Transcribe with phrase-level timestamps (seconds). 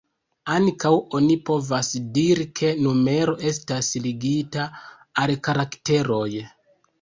[0.51, 4.67] Ankaŭ oni povas diri ke numero estas ligita
[5.25, 6.27] al karakteroj.